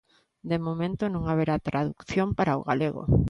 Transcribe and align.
De 0.51 0.57
momento, 0.65 1.03
non 1.13 1.23
haberá 1.29 1.55
tradución 1.67 2.27
para 2.37 2.57
o 2.59 2.65
galego. 2.69 3.03